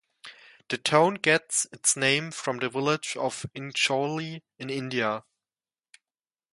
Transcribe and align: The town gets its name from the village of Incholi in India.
The 0.69 0.79
town 0.79 1.13
gets 1.21 1.67
its 1.71 1.95
name 1.95 2.31
from 2.31 2.57
the 2.57 2.69
village 2.69 3.15
of 3.19 3.45
Incholi 3.55 4.41
in 4.57 4.71
India. 4.71 5.25